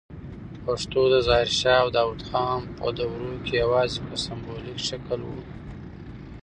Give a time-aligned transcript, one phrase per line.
[0.65, 5.21] پښتو د ظاهر شاه او داود خان په دوروکي یواځې په سمبولیک شکل